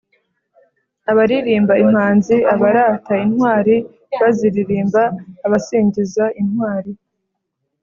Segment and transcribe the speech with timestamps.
[1.11, 3.75] abaririmba impanzi: abarata intwari
[4.21, 5.01] baziririmba;
[5.45, 6.91] abasingiza intwari